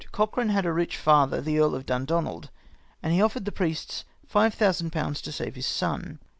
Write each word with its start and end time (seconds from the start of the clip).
Cochran 0.11 0.49
had 0.49 0.65
a 0.65 0.73
rich 0.73 0.97
father, 0.97 1.41
the 1.41 1.59
Earl 1.59 1.75
of 1.75 1.85
Dundonald, 1.85 2.49
and 3.03 3.13
he 3.13 3.21
offered 3.21 3.45
the 3.45 3.51
priests 3.51 4.03
50001. 4.25 5.13
to 5.13 5.31
save 5.31 5.53
his 5.53 5.67
son. 5.67 6.17